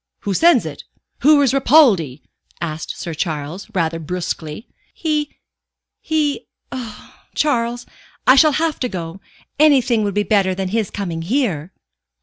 [0.21, 0.83] Who sends it?
[1.19, 2.23] Who is Ripaldi?"
[2.59, 4.67] asked Sir Charles, rather brusquely.
[4.95, 5.37] "He
[5.99, 7.85] he oh, Charles,
[8.25, 9.21] I shall have to go.
[9.59, 11.71] Anything would be better than his coming here."